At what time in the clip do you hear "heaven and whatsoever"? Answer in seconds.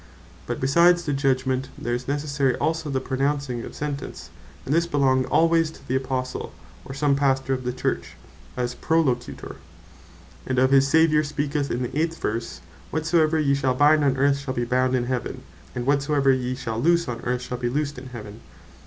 15.05-16.31